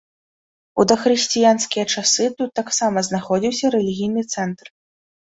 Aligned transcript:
У 0.83 0.83
дахрысціянскія 0.91 1.83
часы 1.97 2.25
тут 2.39 2.49
таксама 2.59 3.03
знаходзіўся 3.09 3.65
рэлігійны 3.75 4.23
цэнтр. 4.37 4.65